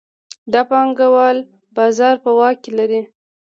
دا 0.51 0.61
پانګوال 0.69 1.37
بازار 1.75 2.15
په 2.23 2.31
واک 2.37 2.57
کې 2.63 2.71
لري 2.79 3.01